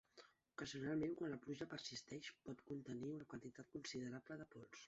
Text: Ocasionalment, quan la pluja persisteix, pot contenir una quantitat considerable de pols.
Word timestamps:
Ocasionalment, 0.53 1.13
quan 1.19 1.33
la 1.33 1.37
pluja 1.43 1.67
persisteix, 1.75 2.31
pot 2.49 2.65
contenir 2.73 3.15
una 3.19 3.31
quantitat 3.35 3.73
considerable 3.79 4.43
de 4.43 4.53
pols. 4.57 4.77